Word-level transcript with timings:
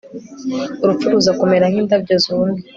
urupfu 0.83 1.05
ruza 1.11 1.31
kumera 1.39 1.65
nk'indabyo 1.71 2.15
zumye 2.23 2.61